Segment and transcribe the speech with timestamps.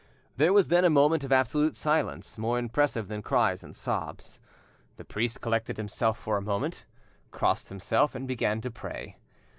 [0.37, 4.39] There was then a moment of absolute silence, more impressive than cries and sobs.
[4.97, 6.87] The priest collected himself for a moment,
[7.29, 9.17] crossed himself, and began to pray.